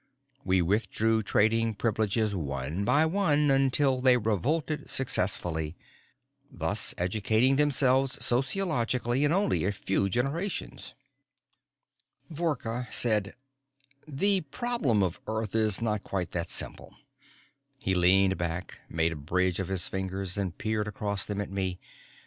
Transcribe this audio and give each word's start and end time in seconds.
We 0.43 0.63
withdrew 0.63 1.21
trading 1.21 1.75
privileges 1.75 2.33
one 2.35 2.83
by 2.85 3.05
one, 3.05 3.51
until 3.51 4.01
they 4.01 4.17
revolted 4.17 4.89
successfully, 4.89 5.77
thus 6.49 6.95
educating 6.97 7.57
themselves 7.57 8.17
sociologically 8.25 9.23
in 9.23 9.31
only 9.31 9.63
a 9.63 9.71
few 9.71 10.09
generations. 10.09 10.95
Vorka 12.31 12.87
said, 12.89 13.35
"The 14.07 14.41
problem 14.49 15.03
of 15.03 15.19
Earth 15.27 15.53
is 15.53 15.83
not 15.83 16.03
quite 16.03 16.31
that 16.31 16.49
simple." 16.49 16.95
He 17.83 17.93
leaned 17.93 18.39
back, 18.39 18.79
made 18.89 19.11
a 19.11 19.15
bridge 19.15 19.59
of 19.59 19.67
his 19.67 19.87
fingers, 19.87 20.35
and 20.35 20.57
peered 20.57 20.87
across 20.87 21.25
them 21.27 21.39
at 21.39 21.51
me. 21.51 21.79